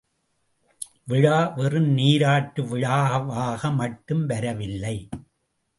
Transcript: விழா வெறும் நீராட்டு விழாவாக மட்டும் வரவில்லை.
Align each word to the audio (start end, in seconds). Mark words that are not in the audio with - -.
விழா 1.05 1.53
வெறும் 1.55 1.89
நீராட்டு 1.97 2.67
விழாவாக 2.67 3.71
மட்டும் 3.71 4.25
வரவில்லை. 4.25 5.09